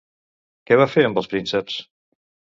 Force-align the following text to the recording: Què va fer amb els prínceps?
Què 0.69 0.77
va 0.81 0.87
fer 0.95 1.03
amb 1.11 1.21
els 1.23 1.31
prínceps? 1.35 1.79